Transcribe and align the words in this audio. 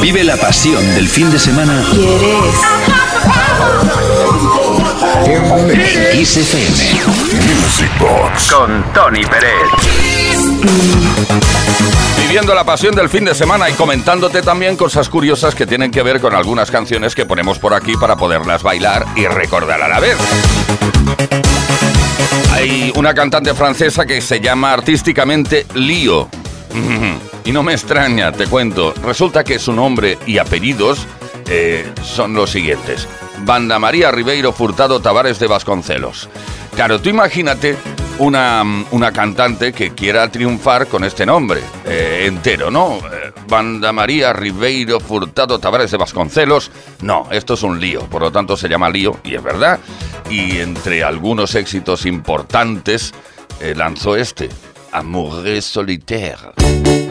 Vive 0.00 0.24
la 0.24 0.36
pasión 0.36 0.94
del 0.94 1.08
fin 1.08 1.30
de 1.30 1.38
semana. 1.38 1.82
¿Quieres? 1.92 2.54
En. 5.24 6.72
Music 7.60 7.90
Box. 7.98 8.52
Con 8.52 8.84
Tony 8.92 9.24
Pérez. 9.24 9.52
Viviendo 12.18 12.54
la 12.54 12.64
pasión 12.64 12.94
del 12.94 13.08
fin 13.08 13.24
de 13.24 13.34
semana 13.34 13.68
y 13.70 13.72
comentándote 13.74 14.42
también 14.42 14.76
cosas 14.76 15.08
curiosas 15.08 15.54
que 15.54 15.66
tienen 15.66 15.90
que 15.90 16.02
ver 16.02 16.20
con 16.20 16.34
algunas 16.34 16.70
canciones 16.70 17.14
que 17.14 17.26
ponemos 17.26 17.58
por 17.58 17.74
aquí 17.74 17.94
para 17.96 18.16
poderlas 18.16 18.62
bailar 18.62 19.06
y 19.16 19.26
recordar 19.26 19.82
a 19.82 19.88
la 19.88 20.00
vez. 20.00 20.16
Hay 22.52 22.92
una 22.96 23.14
cantante 23.14 23.54
francesa 23.54 24.06
que 24.06 24.20
se 24.20 24.40
llama 24.40 24.72
artísticamente 24.72 25.66
Lío. 25.74 26.28
Y 27.44 27.52
no 27.52 27.62
me 27.62 27.72
extraña, 27.74 28.32
te 28.32 28.46
cuento. 28.46 28.94
Resulta 29.04 29.44
que 29.44 29.58
su 29.58 29.72
nombre 29.72 30.18
y 30.26 30.38
apellidos 30.38 31.06
eh, 31.48 31.86
son 32.02 32.32
los 32.34 32.50
siguientes. 32.50 33.06
Banda 33.40 33.78
María 33.78 34.10
Ribeiro 34.10 34.52
Furtado 34.52 35.00
Tavares 35.00 35.38
de 35.38 35.46
Vasconcelos. 35.46 36.30
Claro, 36.74 37.00
tú 37.02 37.10
imagínate 37.10 37.76
una, 38.18 38.64
una 38.92 39.12
cantante 39.12 39.74
que 39.74 39.90
quiera 39.90 40.30
triunfar 40.30 40.86
con 40.86 41.04
este 41.04 41.26
nombre 41.26 41.60
eh, 41.84 42.24
entero, 42.26 42.70
¿no? 42.70 42.96
Eh, 42.96 43.32
Banda 43.46 43.92
María 43.92 44.32
Ribeiro 44.32 44.98
Furtado 44.98 45.58
Tavares 45.58 45.90
de 45.90 45.98
Vasconcelos. 45.98 46.70
No, 47.02 47.28
esto 47.30 47.54
es 47.54 47.62
un 47.62 47.78
lío, 47.78 48.00
por 48.06 48.22
lo 48.22 48.32
tanto 48.32 48.56
se 48.56 48.68
llama 48.68 48.88
lío, 48.88 49.18
y 49.22 49.34
es 49.34 49.42
verdad. 49.42 49.78
Y 50.30 50.60
entre 50.60 51.04
algunos 51.04 51.54
éxitos 51.54 52.06
importantes 52.06 53.12
lanzó 53.76 54.16
este, 54.16 54.48
Amoureux 54.92 55.64
Solitaire. 55.64 57.03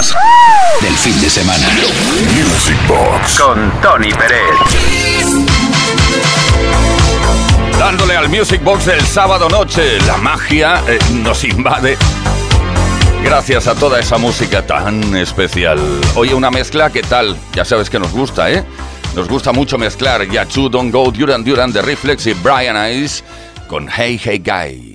Más 0.00 0.14
del 0.80 0.94
fin 0.94 1.20
de 1.20 1.28
semana. 1.28 1.66
Music 2.34 2.78
Box. 2.88 3.38
Con 3.38 3.70
Tony 3.82 4.10
Pérez. 4.12 4.40
Dándole 7.78 8.16
al 8.16 8.28
Music 8.28 8.62
Box 8.62 8.86
el 8.88 9.00
sábado 9.02 9.48
noche, 9.48 9.98
la 10.06 10.16
magia 10.16 10.82
eh, 10.88 10.98
nos 11.12 11.44
invade. 11.44 11.98
Gracias 13.22 13.66
a 13.66 13.74
toda 13.74 14.00
esa 14.00 14.16
música 14.16 14.66
tan 14.66 15.14
especial. 15.16 15.78
Oye, 16.14 16.34
una 16.34 16.50
mezcla, 16.50 16.90
¿qué 16.90 17.02
tal? 17.02 17.36
Ya 17.52 17.66
sabes 17.66 17.90
que 17.90 17.98
nos 17.98 18.12
gusta, 18.12 18.50
¿eh? 18.50 18.64
Nos 19.14 19.28
gusta 19.28 19.52
mucho 19.52 19.76
mezclar 19.76 20.26
Yachu 20.26 20.70
Don't 20.70 20.92
Go 20.92 21.10
Duran 21.10 21.44
Duran 21.44 21.72
de 21.72 21.82
Reflex 21.82 22.26
y 22.26 22.32
Brian 22.34 22.76
Ice 22.90 23.22
con 23.68 23.88
Hey 23.88 24.18
Hey 24.22 24.42
Guy. 24.42 24.89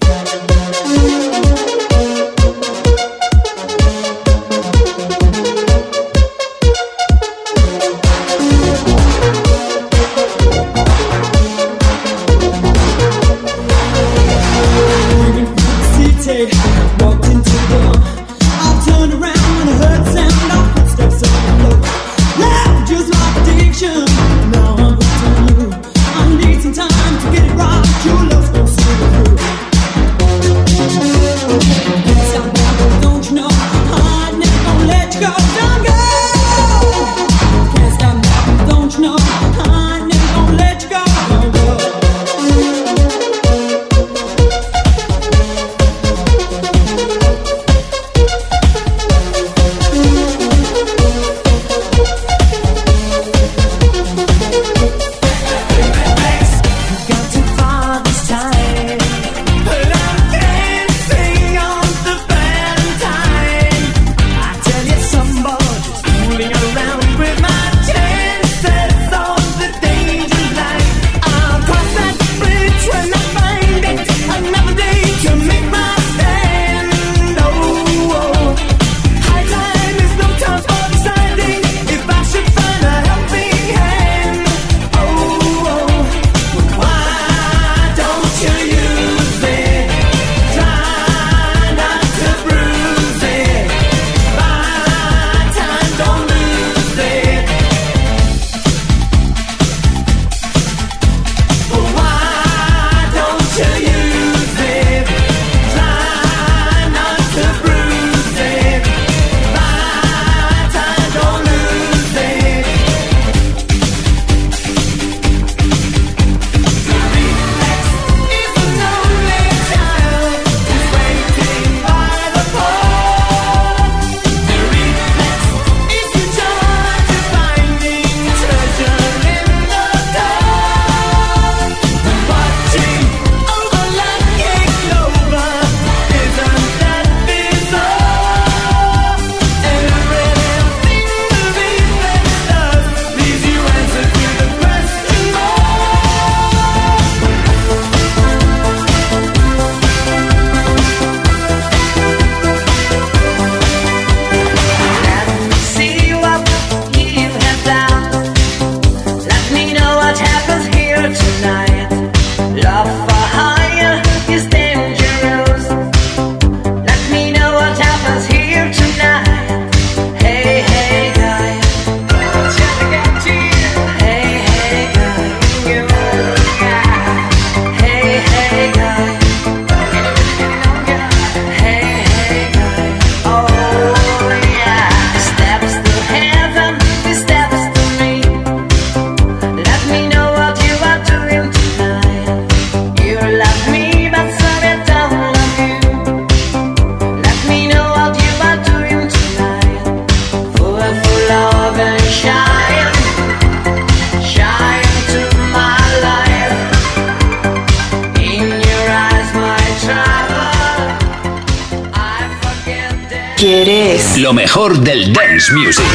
Kiss. 213.37 214.17
Lo 214.17 214.33
mejor 214.33 214.77
del 214.79 215.13
dance 215.13 215.51
music. 215.53 215.85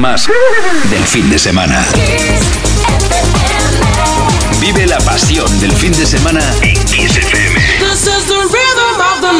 Más 0.00 0.26
del 0.88 1.04
fin 1.04 1.28
de 1.28 1.38
semana. 1.38 1.84
Vive 4.58 4.86
la 4.86 4.98
pasión 5.00 5.60
del 5.60 5.72
fin 5.72 5.92
de 5.92 6.06
semana 6.06 6.40
en 6.62 6.82
Kiss 6.86 7.16
FM. 7.18 7.60
This 7.78 8.06
is 8.06 8.26
the 8.26 8.34
rhythm 8.34 8.98
of 8.98 9.20
the 9.20 9.32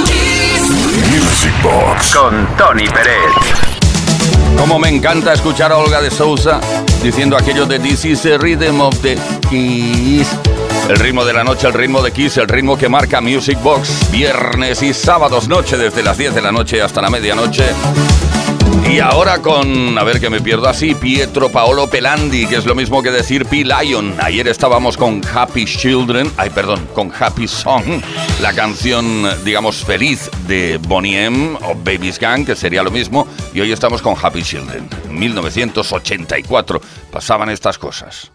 Music 1.08 1.52
Box. 1.62 2.14
Con 2.14 2.46
Tony 2.58 2.86
Pérez. 2.88 3.32
Como 4.58 4.78
me 4.78 4.90
encanta 4.90 5.32
escuchar 5.32 5.72
a 5.72 5.78
Olga 5.78 6.02
de 6.02 6.10
Sousa 6.10 6.60
diciendo 7.02 7.38
aquello 7.38 7.64
de 7.64 7.78
This 7.78 8.04
is 8.04 8.20
the 8.20 8.36
rhythm 8.36 8.82
of 8.82 8.94
the 9.00 9.16
Kiss. 9.48 10.28
El 10.90 10.96
ritmo 10.96 11.24
de 11.24 11.32
la 11.32 11.42
noche, 11.42 11.68
el 11.68 11.72
ritmo 11.72 12.02
de 12.02 12.12
Kiss, 12.12 12.36
el 12.36 12.48
ritmo 12.48 12.76
que 12.76 12.90
marca 12.90 13.22
Music 13.22 13.58
Box. 13.62 14.10
Viernes 14.10 14.82
y 14.82 14.92
sábados 14.92 15.48
noche 15.48 15.78
desde 15.78 16.02
las 16.02 16.18
10 16.18 16.34
de 16.34 16.42
la 16.42 16.52
noche 16.52 16.82
hasta 16.82 17.00
la 17.00 17.08
medianoche. 17.08 17.64
Y 18.90 18.98
ahora 18.98 19.40
con, 19.40 19.96
a 19.96 20.02
ver 20.02 20.18
que 20.18 20.28
me 20.30 20.40
pierdo 20.40 20.68
así, 20.68 20.96
Pietro 20.96 21.48
Paolo 21.48 21.88
Pelandi, 21.88 22.46
que 22.46 22.56
es 22.56 22.66
lo 22.66 22.74
mismo 22.74 23.00
que 23.04 23.12
decir 23.12 23.46
P-Lion. 23.46 24.16
Ayer 24.20 24.48
estábamos 24.48 24.96
con 24.96 25.22
Happy 25.32 25.64
Children, 25.64 26.32
ay 26.36 26.50
perdón, 26.50 26.88
con 26.92 27.12
Happy 27.16 27.46
Song, 27.46 27.84
la 28.42 28.52
canción, 28.52 29.28
digamos, 29.44 29.84
feliz 29.84 30.28
de 30.48 30.80
Bonnie 30.88 31.24
M 31.24 31.56
o 31.62 31.76
Baby's 31.76 32.18
Gang, 32.18 32.44
que 32.44 32.56
sería 32.56 32.82
lo 32.82 32.90
mismo, 32.90 33.28
y 33.54 33.60
hoy 33.60 33.70
estamos 33.70 34.02
con 34.02 34.16
Happy 34.20 34.42
Children. 34.42 34.88
1984 35.08 36.80
pasaban 37.12 37.48
estas 37.48 37.78
cosas. 37.78 38.32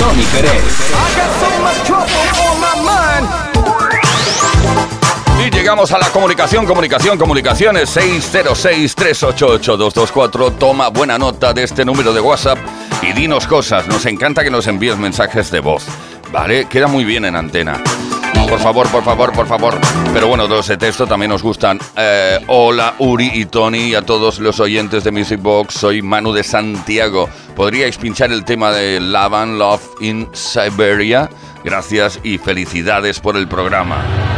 Tony 0.00 0.24
Pérez. 0.32 0.64
Y 5.46 5.50
llegamos 5.50 5.92
a 5.92 5.98
la 5.98 6.10
comunicación, 6.10 6.66
comunicación, 6.66 7.16
comunicaciones 7.16 7.96
606-388-224. 7.96 10.58
Toma 10.58 10.88
buena 10.88 11.18
nota 11.18 11.52
de 11.52 11.62
este 11.62 11.84
número 11.84 12.12
de 12.12 12.20
WhatsApp 12.20 12.58
y 13.00 13.12
dinos 13.12 13.46
cosas. 13.46 13.86
Nos 13.86 14.06
encanta 14.06 14.42
que 14.42 14.50
nos 14.50 14.66
envíes 14.66 14.98
mensajes 14.98 15.52
de 15.52 15.60
voz. 15.60 15.84
¿Vale? 16.32 16.66
Queda 16.66 16.88
muy 16.88 17.04
bien 17.04 17.26
en 17.26 17.36
antena. 17.36 17.80
Por 18.48 18.60
favor, 18.60 18.88
por 18.90 19.02
favor, 19.02 19.32
por 19.32 19.46
favor. 19.46 19.78
Pero 20.12 20.28
bueno, 20.28 20.46
los 20.46 20.68
de 20.68 20.76
texto 20.76 21.06
también 21.06 21.30
nos 21.30 21.42
gustan. 21.42 21.78
Eh, 21.96 22.38
hola, 22.46 22.94
Uri 22.98 23.30
y 23.34 23.46
Tony, 23.46 23.88
y 23.88 23.94
a 23.94 24.02
todos 24.02 24.38
los 24.38 24.60
oyentes 24.60 25.04
de 25.04 25.10
Music 25.10 25.40
Box. 25.40 25.74
Soy 25.74 26.02
Manu 26.02 26.32
de 26.32 26.42
Santiago. 26.42 27.28
¿Podríais 27.54 27.98
pinchar 27.98 28.32
el 28.32 28.44
tema 28.44 28.70
de 28.72 29.00
Love 29.00 29.48
Love 29.58 29.82
in 30.00 30.28
Siberia? 30.32 31.28
Gracias 31.64 32.20
y 32.22 32.38
felicidades 32.38 33.20
por 33.20 33.36
el 33.36 33.48
programa. 33.48 34.35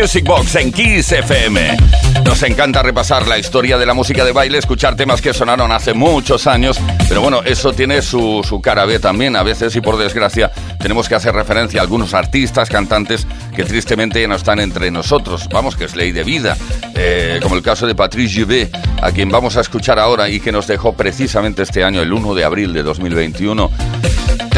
Music 0.00 0.24
Box 0.24 0.54
en 0.54 0.70
Kiss 0.70 1.10
FM. 1.10 2.07
Nos 2.28 2.42
encanta 2.42 2.82
repasar 2.82 3.26
la 3.26 3.38
historia 3.38 3.78
de 3.78 3.86
la 3.86 3.94
música 3.94 4.22
de 4.22 4.32
baile, 4.32 4.58
escuchar 4.58 4.96
temas 4.96 5.22
que 5.22 5.32
sonaron 5.32 5.72
hace 5.72 5.94
muchos 5.94 6.46
años, 6.46 6.78
pero 7.08 7.22
bueno, 7.22 7.40
eso 7.42 7.72
tiene 7.72 8.02
su, 8.02 8.44
su 8.46 8.60
cara 8.60 8.84
B 8.84 8.98
también 8.98 9.34
a 9.34 9.42
veces 9.42 9.74
y 9.76 9.80
por 9.80 9.96
desgracia 9.96 10.52
tenemos 10.78 11.08
que 11.08 11.14
hacer 11.14 11.34
referencia 11.34 11.80
a 11.80 11.84
algunos 11.84 12.12
artistas, 12.12 12.68
cantantes 12.68 13.26
que 13.56 13.64
tristemente 13.64 14.28
no 14.28 14.34
están 14.34 14.60
entre 14.60 14.90
nosotros. 14.90 15.48
Vamos, 15.50 15.74
que 15.74 15.86
es 15.86 15.96
ley 15.96 16.12
de 16.12 16.22
vida, 16.22 16.54
eh, 16.94 17.40
como 17.42 17.54
el 17.54 17.62
caso 17.62 17.86
de 17.86 17.94
Patrice 17.94 18.42
Juvet, 18.42 18.76
a 19.00 19.10
quien 19.10 19.30
vamos 19.30 19.56
a 19.56 19.62
escuchar 19.62 19.98
ahora 19.98 20.28
y 20.28 20.38
que 20.38 20.52
nos 20.52 20.66
dejó 20.66 20.92
precisamente 20.92 21.62
este 21.62 21.82
año, 21.82 22.02
el 22.02 22.12
1 22.12 22.34
de 22.34 22.44
abril 22.44 22.74
de 22.74 22.82
2021 22.82 23.70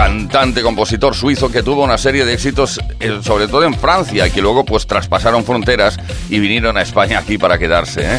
cantante, 0.01 0.63
compositor 0.63 1.15
suizo 1.15 1.53
que 1.53 1.63
tuvo 1.63 1.85
una 1.85 1.99
serie 1.99 2.25
de 2.25 2.33
éxitos, 2.33 2.81
eh, 3.01 3.21
sobre 3.23 3.49
todo 3.49 3.65
en 3.65 3.75
Francia, 3.75 4.27
y 4.27 4.31
que 4.31 4.41
luego 4.41 4.65
pues 4.65 4.87
traspasaron 4.87 5.45
fronteras 5.45 5.99
y 6.31 6.39
vinieron 6.39 6.79
a 6.79 6.81
España 6.81 7.19
aquí 7.19 7.37
para 7.37 7.59
quedarse. 7.61 8.01
¿eh? 8.03 8.19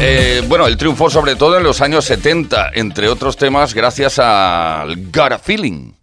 Eh, 0.00 0.42
bueno, 0.48 0.66
el 0.66 0.78
triunfo 0.78 1.10
sobre 1.10 1.36
todo 1.36 1.58
en 1.58 1.62
los 1.62 1.82
años 1.82 2.06
70, 2.06 2.70
entre 2.74 3.08
otros 3.08 3.36
temas, 3.36 3.74
gracias 3.74 4.18
al 4.18 5.10
Got 5.12 5.32
a 5.32 5.38
Feeling. 5.38 5.99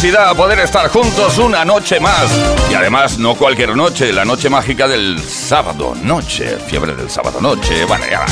Maravillosidad 0.00 0.34
poder 0.34 0.60
estar 0.60 0.88
juntos 0.88 1.36
una 1.36 1.62
noche 1.62 2.00
más. 2.00 2.30
Y 2.70 2.74
además, 2.74 3.18
no 3.18 3.34
cualquier 3.34 3.76
noche, 3.76 4.12
la 4.14 4.24
noche 4.24 4.48
mágica 4.48 4.88
del 4.88 5.18
sábado 5.20 5.94
noche. 5.94 6.56
Fiebre 6.66 6.94
del 6.94 7.10
sábado 7.10 7.38
noche. 7.40 7.84
Bueno, 7.84 8.06
ya. 8.10 8.24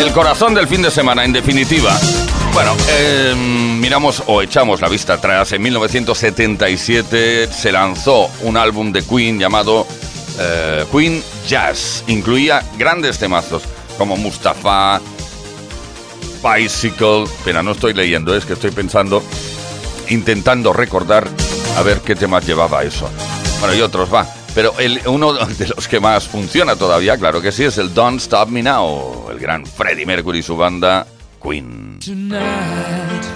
El 0.00 0.10
corazón 0.12 0.54
del 0.54 0.66
fin 0.66 0.80
de 0.80 0.90
semana, 0.90 1.22
en 1.22 1.34
definitiva. 1.34 1.94
Bueno, 2.54 2.74
eh, 2.88 3.34
miramos 3.36 4.22
o 4.26 4.40
echamos 4.40 4.80
la 4.80 4.88
vista 4.88 5.14
atrás. 5.14 5.52
En 5.52 5.60
1977 5.60 7.52
se 7.52 7.72
lanzó 7.72 8.30
un 8.42 8.56
álbum 8.56 8.90
de 8.90 9.02
Queen 9.04 9.38
llamado 9.38 9.86
eh, 10.38 10.86
Queen 10.90 11.22
Jazz. 11.46 12.04
Incluía 12.06 12.62
grandes 12.78 13.18
temazos 13.18 13.64
como 13.98 14.16
Mustafa, 14.16 15.00
Bicycle. 16.42 17.24
Pero 17.44 17.62
no 17.62 17.72
estoy 17.72 17.94
leyendo, 17.94 18.34
es 18.36 18.44
que 18.44 18.54
estoy 18.54 18.70
pensando, 18.70 19.22
intentando 20.08 20.72
recordar 20.72 21.28
a 21.76 21.82
ver 21.82 22.00
qué 22.00 22.14
temas 22.14 22.46
llevaba 22.46 22.82
eso. 22.84 23.08
Bueno, 23.60 23.74
y 23.74 23.80
otros 23.80 24.12
va. 24.12 24.26
Pero 24.54 24.72
uno 25.06 25.32
de 25.58 25.68
los 25.68 25.86
que 25.86 26.00
más 26.00 26.26
funciona 26.26 26.76
todavía, 26.76 27.16
claro 27.18 27.40
que 27.42 27.52
sí, 27.52 27.64
es 27.64 27.76
el 27.78 27.92
Don't 27.92 28.20
Stop 28.20 28.48
Me 28.48 28.62
Now. 28.62 29.28
El 29.30 29.38
gran 29.38 29.66
Freddie 29.66 30.06
Mercury 30.06 30.38
y 30.38 30.42
su 30.42 30.56
banda 30.56 31.06
Queen. 31.42 31.98
Tonight 32.04 32.40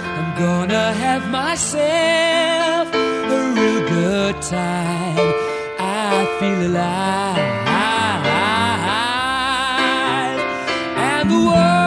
I'm 0.03 0.35
gonna 0.39 0.93
have 0.93 1.27
myself 1.29 2.93
a 2.93 3.53
real 3.55 3.81
good 3.87 4.41
time. 4.41 5.33
I 5.79 6.25
feel 6.39 6.65
alive. 6.67 7.51
And 10.97 11.29
the 11.29 11.35
world, 11.35 11.80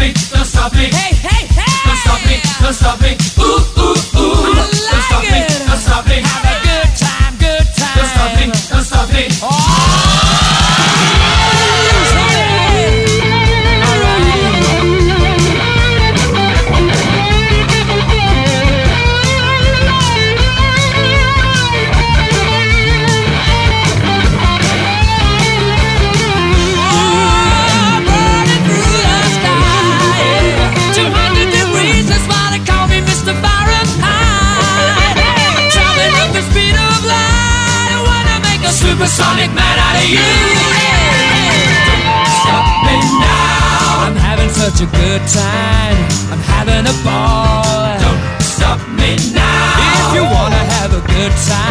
me, 0.00 0.12
don't 0.32 0.44
stop 0.44 0.72
me. 0.72 0.86
Hey, 0.88 1.14
hey, 1.14 1.46
hey! 1.46 1.72
Don't 1.84 1.96
stop 1.96 2.20
me, 2.26 2.36
don't 2.60 2.74
stop 2.74 3.00
me. 3.00 3.12
Ooh, 3.38 3.60
ooh, 3.78 3.94
ooh. 4.18 4.54
don't 4.56 4.74
stop 4.74 5.22
me, 5.22 5.49
supersonic 39.10 39.50
man 39.54 39.78
out 39.78 39.96
of 39.96 40.08
you. 40.08 40.30
Don't 41.88 42.30
stop 42.38 42.66
me 42.86 42.96
now. 43.18 44.06
I'm 44.06 44.16
having 44.16 44.50
such 44.50 44.80
a 44.80 44.86
good 44.86 45.22
time. 45.26 45.98
I'm 46.30 46.42
having 46.54 46.86
a 46.86 46.96
ball. 47.02 47.98
Don't 47.98 48.22
stop 48.40 48.78
me 48.94 49.18
now. 49.34 50.06
If 50.06 50.14
you 50.14 50.22
wanna 50.22 50.62
have 50.78 50.94
a 50.94 51.02
good 51.10 51.34
time, 51.50 51.69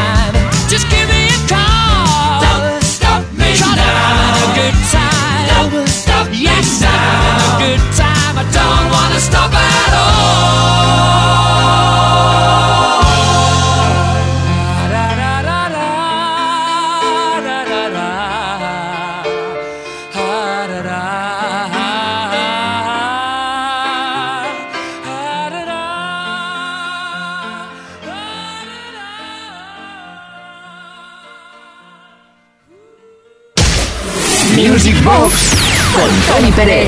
Tony 36.40 36.52
Pérez. 36.54 36.88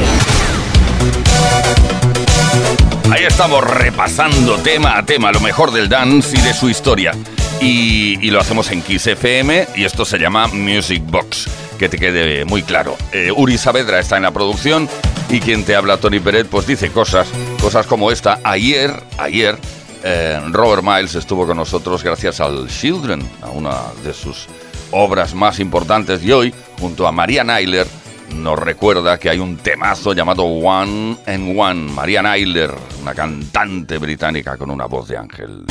Ahí 3.11 3.25
estamos 3.25 3.61
repasando 3.61 4.57
tema 4.59 4.97
a 4.97 5.05
tema 5.05 5.29
lo 5.33 5.41
mejor 5.41 5.71
del 5.71 5.89
dance 5.89 6.37
y 6.37 6.41
de 6.41 6.53
su 6.53 6.69
historia. 6.69 7.11
Y, 7.59 8.31
lo 8.31 8.39
hacemos 8.39 8.71
en 8.71 8.81
Kiss 8.81 9.07
FM 9.07 9.67
y 9.75 9.83
esto 9.83 10.05
se 10.05 10.19
llama 10.19 10.47
Music 10.47 11.03
Box. 11.05 11.49
Que 11.77 11.89
te 11.89 11.97
quede 11.97 12.45
muy 12.45 12.63
claro. 12.63 12.95
Eh, 13.11 13.29
Uri 13.35 13.57
Saavedra 13.57 13.99
está 13.99 14.15
en 14.15 14.23
la 14.23 14.31
producción 14.31 14.87
y 15.29 15.41
quien 15.41 15.65
te 15.65 15.75
habla, 15.75 15.97
Tony 15.97 16.21
Peret, 16.21 16.47
pues 16.47 16.65
dice 16.65 16.89
cosas, 16.89 17.27
cosas 17.59 17.85
como 17.85 18.09
esta. 18.09 18.39
Ayer, 18.45 19.03
ayer, 19.17 19.57
eh, 20.05 20.39
Robert 20.51 20.81
Miles 20.81 21.15
estuvo 21.15 21.45
con 21.45 21.57
nosotros 21.57 22.05
gracias 22.05 22.39
al 22.39 22.69
Children, 22.69 23.21
a 23.41 23.49
una 23.49 23.75
de 24.01 24.13
sus 24.13 24.47
obras 24.91 25.33
más 25.33 25.59
importantes 25.59 26.23
y 26.23 26.31
hoy, 26.31 26.53
junto 26.79 27.05
a 27.05 27.11
María 27.11 27.43
Nyler, 27.43 27.87
nos 28.35 28.57
recuerda 28.57 29.17
que 29.17 29.29
hay 29.29 29.39
un 29.39 29.57
temazo 29.57 30.13
llamado 30.13 30.43
One 30.43 31.17
and 31.25 31.57
One. 31.57 31.91
María 31.91 32.21
Nyler, 32.21 32.71
una 33.01 33.13
cantante 33.13 33.97
británica 33.97 34.57
con 34.57 34.69
una 34.69 34.85
voz 34.85 35.07
de 35.07 35.17
ángel. 35.17 35.65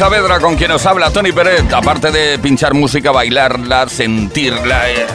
Saavedra, 0.00 0.40
con 0.40 0.56
quien 0.56 0.70
nos 0.70 0.86
habla 0.86 1.10
Tony 1.10 1.30
Pérez, 1.30 1.70
aparte 1.74 2.10
de 2.10 2.38
pinchar 2.38 2.72
música, 2.72 3.10
bailarla, 3.10 3.86
sentirla. 3.86 4.88
eh, 4.88 5.06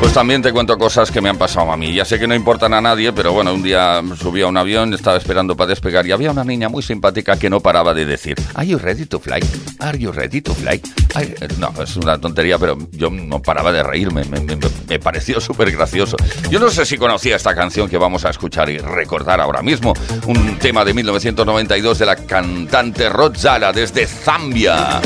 Pues 0.00 0.12
también 0.14 0.42
te 0.42 0.52
cuento 0.52 0.78
cosas 0.78 1.10
que 1.10 1.20
me 1.20 1.28
han 1.28 1.36
pasado 1.36 1.72
a 1.72 1.76
mí. 1.76 1.92
Ya 1.92 2.04
sé 2.04 2.20
que 2.20 2.28
no 2.28 2.34
importan 2.34 2.72
a 2.72 2.80
nadie, 2.80 3.12
pero 3.12 3.32
bueno, 3.32 3.52
un 3.52 3.62
día 3.64 4.00
subí 4.20 4.42
a 4.42 4.46
un 4.46 4.56
avión, 4.56 4.94
estaba 4.94 5.16
esperando 5.16 5.56
para 5.56 5.68
despegar 5.70 6.06
y 6.06 6.12
había 6.12 6.30
una 6.30 6.44
niña 6.44 6.68
muy 6.68 6.82
simpática 6.84 7.36
que 7.36 7.50
no 7.50 7.58
paraba 7.60 7.92
de 7.94 8.04
decir, 8.06 8.36
¿Are 8.54 8.66
you 8.66 8.78
ready 8.78 9.06
to 9.06 9.18
fly? 9.18 9.40
¿Are 9.80 9.98
you 9.98 10.12
ready 10.12 10.40
to 10.40 10.54
fly? 10.54 10.80
Eh, 11.18 11.48
No, 11.58 11.72
es 11.82 11.96
una 11.96 12.16
tontería, 12.18 12.58
pero 12.58 12.78
yo 12.92 13.10
no 13.10 13.42
paraba 13.42 13.72
de 13.72 13.82
reírme, 13.82 14.22
me, 14.24 14.38
me- 14.40 14.56
me 14.88 14.98
pareció 15.00 15.40
súper 15.42 15.72
gracioso. 15.72 16.16
Yo 16.48 16.60
no 16.60 16.70
sé 16.70 16.86
si 16.86 16.96
conocía 16.96 17.34
esta 17.34 17.54
canción 17.56 17.88
que 17.88 17.98
vamos 17.98 18.24
a 18.24 18.30
escuchar 18.30 18.70
y 18.70 18.78
recordar 18.78 19.40
ahora 19.40 19.62
mismo, 19.62 19.94
un 20.26 20.58
tema 20.58 20.84
de 20.84 20.94
1992 20.94 21.98
de 21.98 22.06
la 22.06 22.14
cantante 22.16 23.08
Rodzala 23.08 23.72
desde 23.72 24.06
Zambia 24.06 25.00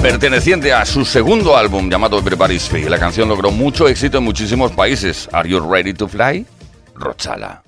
perteneciente 0.00 0.72
a 0.72 0.84
su 0.84 1.04
segundo 1.04 1.56
álbum 1.56 1.90
llamado 1.90 2.18
Everybody's 2.18 2.68
Free. 2.68 2.88
La 2.88 2.98
canción 2.98 3.28
logró 3.28 3.50
mucho 3.50 3.88
éxito 3.88 4.18
en 4.18 4.24
muchísimos 4.24 4.72
países. 4.72 5.28
Are 5.32 5.48
you 5.48 5.60
ready 5.60 5.92
to 5.94 6.08
fly? 6.08 6.46
Rochala. 6.94 7.65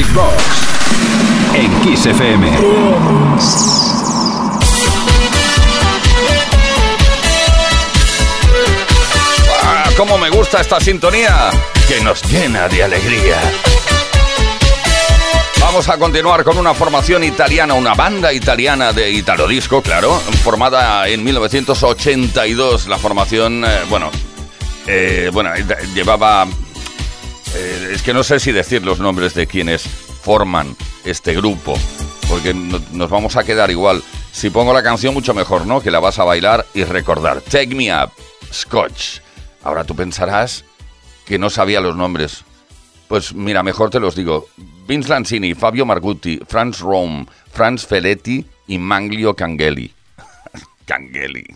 Music 0.00 0.14
Box. 0.14 0.44
En 1.54 1.80
Kiss. 1.82 2.08
¡Ah, 9.62 9.90
cómo 9.98 10.16
me 10.16 10.30
gusta 10.30 10.62
esta 10.62 10.80
sintonía! 10.80 11.50
Que 11.86 12.00
nos 12.02 12.22
llena 12.32 12.66
de 12.68 12.82
alegría. 12.82 13.36
Vamos 15.60 15.86
a 15.90 15.98
continuar 15.98 16.44
con 16.44 16.56
una 16.56 16.72
formación 16.72 17.22
italiana, 17.22 17.74
una 17.74 17.92
banda 17.92 18.32
italiana 18.32 18.94
de 18.94 19.10
Italo 19.10 19.46
Disco, 19.46 19.82
claro, 19.82 20.18
formada 20.42 21.08
en 21.08 21.22
1982. 21.22 22.86
La 22.86 22.96
formación, 22.96 23.64
eh, 23.66 23.80
bueno, 23.90 24.10
Eh, 24.86 25.28
bueno, 25.30 25.50
llevaba... 25.94 26.46
que 28.10 28.14
no 28.14 28.24
sé 28.24 28.40
si 28.40 28.50
decir 28.50 28.84
los 28.84 28.98
nombres 28.98 29.34
de 29.34 29.46
quienes 29.46 29.82
forman 29.84 30.74
este 31.04 31.32
grupo, 31.32 31.74
porque 32.28 32.52
no- 32.52 32.82
nos 32.90 33.08
vamos 33.08 33.36
a 33.36 33.44
quedar 33.44 33.70
igual. 33.70 34.02
Si 34.32 34.50
pongo 34.50 34.72
la 34.72 34.82
canción, 34.82 35.14
mucho 35.14 35.32
mejor, 35.32 35.64
¿no? 35.64 35.80
Que 35.80 35.92
la 35.92 36.00
vas 36.00 36.18
a 36.18 36.24
bailar 36.24 36.66
y 36.74 36.82
recordar. 36.82 37.40
Take 37.40 37.72
Me 37.76 37.94
Up, 37.94 38.10
Scotch. 38.52 39.20
Ahora 39.62 39.84
tú 39.84 39.94
pensarás 39.94 40.64
que 41.24 41.38
no 41.38 41.50
sabía 41.50 41.80
los 41.80 41.94
nombres. 41.94 42.42
Pues 43.06 43.32
mira, 43.32 43.62
mejor 43.62 43.90
te 43.90 44.00
los 44.00 44.16
digo. 44.16 44.48
Vince 44.88 45.08
Lanzini, 45.08 45.54
Fabio 45.54 45.86
Margutti, 45.86 46.40
Franz 46.48 46.80
Rome, 46.80 47.26
Franz 47.52 47.86
Feletti 47.86 48.44
y 48.66 48.78
Manglio 48.78 49.36
Cangeli. 49.36 49.94
Cangeli. 50.84 51.46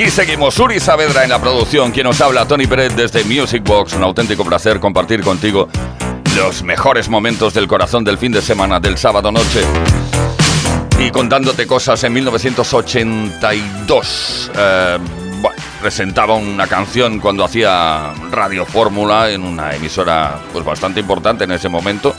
Aquí 0.00 0.10
seguimos. 0.10 0.58
Uri 0.58 0.80
Saavedra 0.80 1.24
en 1.24 1.30
la 1.30 1.38
producción, 1.38 1.92
quien 1.92 2.06
nos 2.06 2.18
habla, 2.22 2.48
Tony 2.48 2.66
Pérez 2.66 2.96
desde 2.96 3.22
Music 3.24 3.62
Box. 3.62 3.92
Un 3.92 4.02
auténtico 4.02 4.46
placer 4.46 4.80
compartir 4.80 5.20
contigo 5.20 5.68
los 6.36 6.62
mejores 6.62 7.10
momentos 7.10 7.52
del 7.52 7.68
corazón 7.68 8.02
del 8.02 8.16
fin 8.16 8.32
de 8.32 8.40
semana, 8.40 8.80
del 8.80 8.96
sábado 8.96 9.30
noche. 9.30 9.60
Y 10.98 11.10
contándote 11.10 11.66
cosas 11.66 12.02
en 12.04 12.14
1982. 12.14 14.50
eh, 14.56 14.96
bueno, 15.42 15.62
presentaba 15.82 16.34
una 16.34 16.66
canción 16.66 17.20
cuando 17.20 17.44
hacía 17.44 18.14
Radio 18.30 18.64
Fórmula 18.64 19.30
en 19.30 19.42
una 19.42 19.74
emisora 19.74 20.40
pues 20.50 20.64
bastante 20.64 21.00
importante 21.00 21.44
en 21.44 21.50
ese 21.50 21.68
momento 21.68 22.16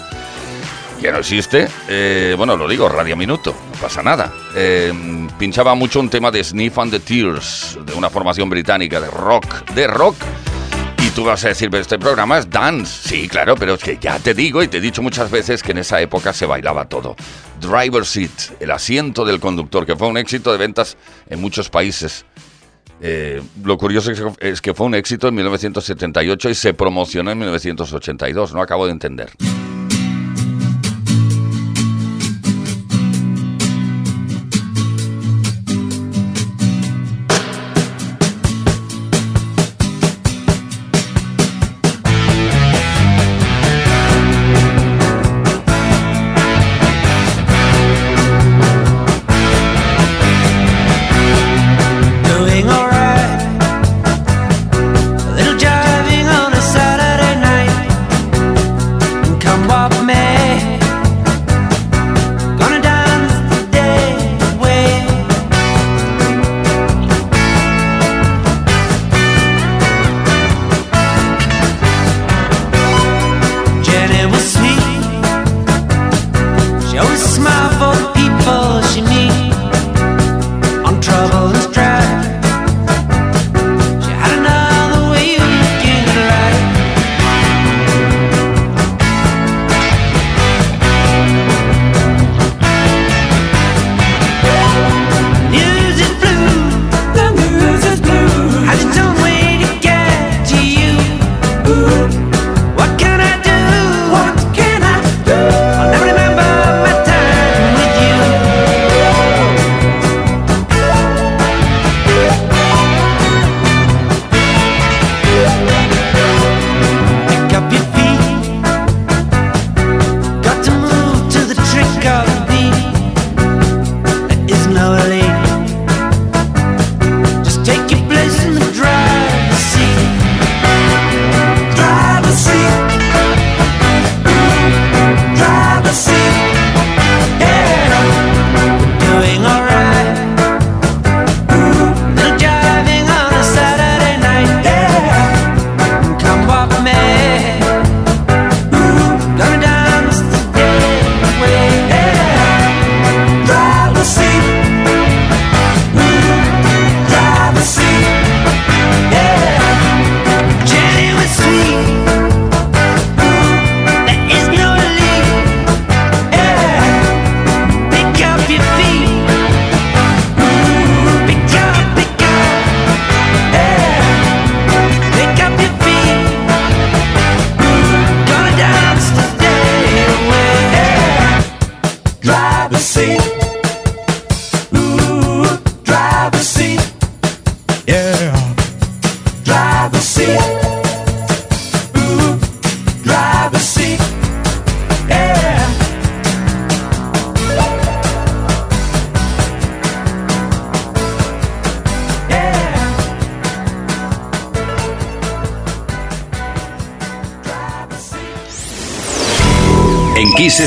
que 1.02 1.12
no 1.12 1.18
existe, 1.18 1.68
eh, 1.89 2.36
bueno, 2.38 2.56
lo 2.56 2.68
digo, 2.68 2.88
Radio 2.88 3.18
Minuto, 3.18 3.56
no 3.74 3.82
pasa 3.82 4.04
nada. 4.04 4.32
Eh, 4.56 4.93
pinchaba 5.39 5.74
mucho 5.74 5.99
un 5.99 6.10
tema 6.10 6.30
de 6.30 6.43
Sniff 6.43 6.78
and 6.78 6.91
the 6.91 6.99
Tears, 6.99 7.80
de 7.84 7.93
una 7.95 8.12
formación 8.12 8.49
británica 8.49 9.02
de 9.02 9.10
rock, 9.10 9.66
de 9.72 9.88
rock. 9.88 10.16
Y 11.04 11.10
tú 11.10 11.24
vas 11.24 11.43
a 11.43 11.47
decir, 11.47 11.72
pero 11.72 11.82
este 11.82 11.97
programa 11.97 12.38
es 12.38 12.47
dance. 12.47 13.10
Sí, 13.10 13.28
claro, 13.28 13.56
pero 13.56 13.74
es 13.74 13.84
que 13.84 13.97
ya 13.99 14.20
te 14.20 14.36
digo 14.36 14.62
y 14.62 14.68
te 14.68 14.78
he 14.78 14.82
dicho 14.82 15.02
muchas 15.02 15.32
veces 15.32 15.64
que 15.64 15.72
en 15.72 15.80
esa 15.80 15.99
época 15.99 16.34
se 16.34 16.45
bailaba 16.45 16.88
todo. 16.88 17.16
Driver 17.60 18.06
Seat, 18.06 18.62
el 18.62 18.70
asiento 18.70 19.26
del 19.26 19.39
conductor, 19.39 19.88
que 19.88 19.95
fue 19.95 20.08
un 20.08 20.18
éxito 20.18 20.52
de 20.52 20.60
ventas 20.60 20.97
en 21.28 21.41
muchos 21.41 21.70
países. 21.70 22.26
Eh, 23.02 23.41
lo 23.64 23.80
curioso 23.80 24.12
es 24.39 24.62
que 24.62 24.76
fue 24.76 24.86
un 24.86 24.93
éxito 24.93 25.28
en 25.28 25.34
1978 25.34 26.49
y 26.52 26.54
se 26.54 26.76
promocionó 26.76 27.32
en 27.32 27.39
1982. 27.39 28.54
No 28.54 28.62
acabo 28.62 28.86
de 28.86 28.91
entender. 28.91 29.32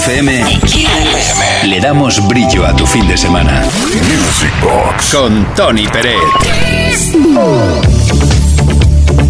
Seat. 0.00 0.18
En 0.18 0.60
Kiss 0.60 0.88
FM 0.88 1.68
le 1.68 1.80
damos 1.80 2.26
brillo 2.26 2.66
a 2.66 2.74
tu 2.74 2.86
fin 2.86 3.06
de 3.06 3.16
semana. 3.16 3.62
Music 3.62 4.52
Box. 4.60 5.14
Con 5.14 5.44
Tony 5.54 5.86
Peret. 5.86 6.18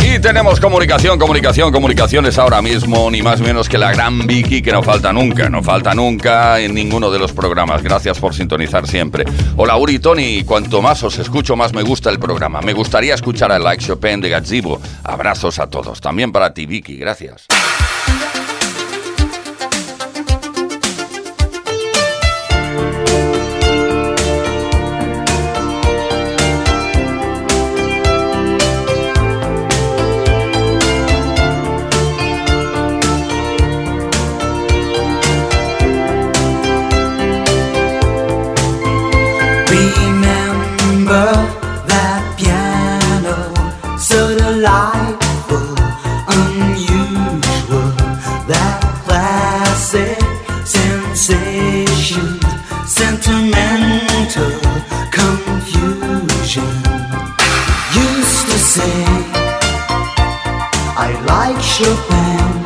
Y 0.03 0.19
tenemos 0.21 0.61
comunicación, 0.61 1.19
comunicación, 1.19 1.73
comunicaciones 1.73 2.39
ahora 2.39 2.63
mismo, 2.63 3.11
ni 3.11 3.23
más 3.23 3.41
ni 3.41 3.47
menos 3.47 3.69
que 3.69 3.79
la 3.79 3.93
gran 3.93 4.27
Vicky 4.27 4.63
que 4.63 4.73
no 4.73 4.83
falta 4.83 5.13
nunca, 5.13 5.49
no 5.49 5.63
falta 5.63 5.95
nunca 5.95 6.61
en 6.61 6.75
ninguno 6.75 7.11
de 7.11 7.19
los 7.19 7.33
programas. 7.33 7.83
Gracias 7.83 8.19
por 8.19 8.35
sintonizar 8.35 8.87
siempre. 8.87 9.25
Hola 9.57 9.77
Uri 9.77 9.99
Tony, 9.99 10.45
cuanto 10.45 10.81
más 10.81 11.03
os 11.03 11.19
escucho, 11.19 11.57
más 11.57 11.73
me 11.73 11.83
gusta 11.83 12.11
el 12.11 12.19
programa. 12.19 12.61
Me 12.61 12.73
gustaría 12.73 13.15
escuchar 13.15 13.53
a 13.53 13.59
Like 13.59 13.85
Chopin 13.85 14.21
de 14.21 14.31
Gazzibo. 14.31 14.81
Abrazos 15.03 15.59
a 15.59 15.69
todos. 15.69 16.01
También 16.01 16.33
para 16.33 16.55
ti, 16.55 16.67
Vicky, 16.67 16.97
gracias. 16.97 17.47
Chopin. 61.85 62.65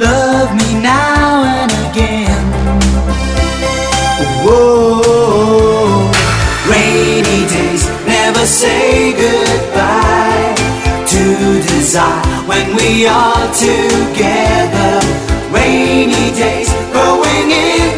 Love 0.00 0.50
me 0.60 0.80
now 0.80 1.44
and 1.44 1.70
again. 1.86 2.44
Whoa, 4.44 6.08
rainy 6.72 7.40
days 7.52 7.84
never 8.06 8.46
say 8.46 9.12
goodbye 9.12 10.54
to 11.12 11.22
desire 11.68 12.24
when 12.48 12.74
we 12.76 13.06
are 13.06 13.46
together. 13.52 14.94
Rainy 15.52 16.32
days 16.32 16.72
growing 16.92 17.50
in 17.50 17.97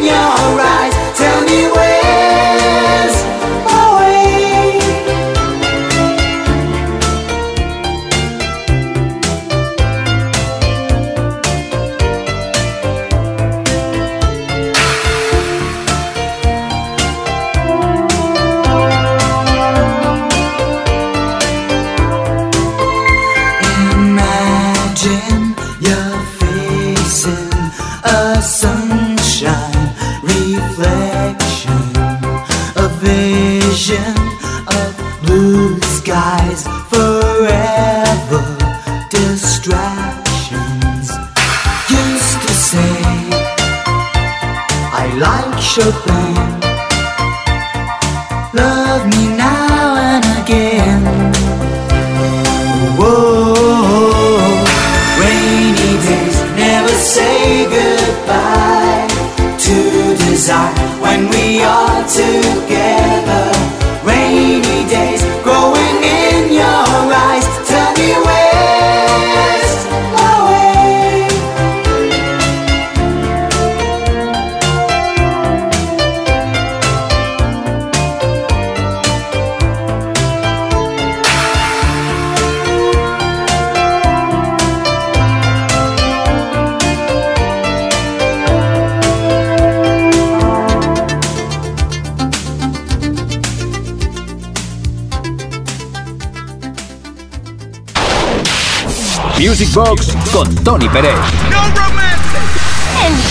Music 99.41 99.73
Box 99.73 100.15
con 100.31 100.53
Tony. 100.63 100.85
En 100.85 100.91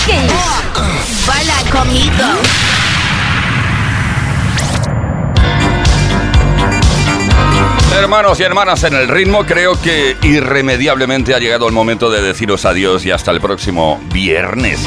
Kiss. 0.04 1.24
Baila 1.24 1.54
conmigo. 1.70 2.24
Hermanos 7.96 8.40
y 8.40 8.42
hermanas 8.42 8.82
en 8.82 8.94
el 8.94 9.06
ritmo, 9.06 9.46
creo 9.46 9.80
que 9.80 10.16
irremediablemente 10.22 11.32
ha 11.36 11.38
llegado 11.38 11.68
el 11.68 11.72
momento 11.72 12.10
de 12.10 12.22
deciros 12.22 12.64
adiós 12.64 13.06
y 13.06 13.12
hasta 13.12 13.30
el 13.30 13.40
próximo 13.40 14.02
viernes. 14.12 14.80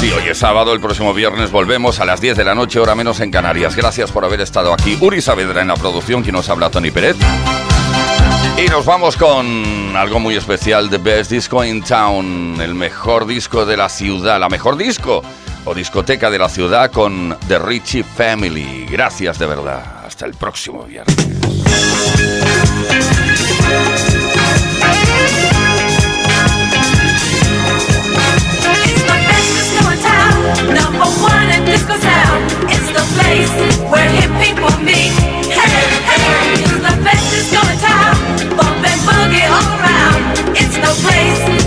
Sí, 0.00 0.12
hoy 0.12 0.28
es 0.28 0.38
sábado, 0.38 0.72
el 0.72 0.80
próximo 0.80 1.12
viernes 1.12 1.50
volvemos 1.50 1.98
a 1.98 2.04
las 2.04 2.20
10 2.20 2.36
de 2.36 2.44
la 2.44 2.54
noche, 2.54 2.78
hora 2.78 2.94
menos 2.94 3.18
en 3.18 3.32
Canarias. 3.32 3.74
Gracias 3.74 4.12
por 4.12 4.24
haber 4.24 4.40
estado 4.40 4.72
aquí. 4.72 4.96
Uri 5.00 5.20
Saavedra 5.20 5.62
en 5.62 5.68
la 5.68 5.74
producción, 5.74 6.22
quien 6.22 6.36
nos 6.36 6.48
habla 6.48 6.70
Tony 6.70 6.92
Peret. 6.92 7.16
Y 8.58 8.68
nos 8.68 8.86
vamos 8.86 9.16
con 9.16 9.94
algo 9.94 10.18
muy 10.18 10.34
especial, 10.34 10.88
The 10.88 10.96
Best 10.96 11.30
Disco 11.30 11.62
in 11.62 11.82
Town, 11.82 12.58
el 12.60 12.74
mejor 12.74 13.26
disco 13.26 13.66
de 13.66 13.76
la 13.76 13.90
ciudad, 13.90 14.40
la 14.40 14.48
mejor 14.48 14.78
disco 14.78 15.22
o 15.66 15.74
discoteca 15.74 16.30
de 16.30 16.38
la 16.38 16.48
ciudad 16.48 16.90
con 16.90 17.36
The 17.48 17.58
Richie 17.58 18.02
Family. 18.02 18.86
Gracias 18.90 19.38
de 19.38 19.46
verdad. 19.46 20.04
Hasta 20.06 20.24
el 20.24 20.32
próximo 20.34 20.84
viernes. 20.84 21.14
no 40.78 40.92
place. 40.94 41.65